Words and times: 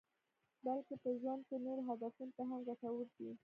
بلکې 0.65 0.95
په 1.03 1.09
ژوند 1.19 1.41
کې 1.47 1.55
نورو 1.65 1.81
هدفونو 1.89 2.31
ته 2.37 2.43
هم 2.49 2.59
ګټور 2.69 3.07
دي. 3.17 3.29